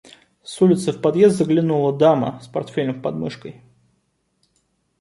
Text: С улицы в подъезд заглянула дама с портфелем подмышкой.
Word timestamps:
С 0.43 0.59
улицы 0.61 0.93
в 0.93 0.99
подъезд 1.01 1.35
заглянула 1.37 1.93
дама 1.95 2.39
с 2.41 2.47
портфелем 2.47 3.03
подмышкой. 3.03 3.61